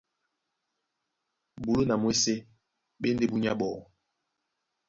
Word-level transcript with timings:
Bulú 1.61 1.83
na 1.87 1.95
mwésé 2.01 2.33
ɓá 2.99 3.07
e 3.09 3.13
ndé 3.13 3.25
búnyá 3.29 3.51
ɓɔɔ́. 3.59 3.81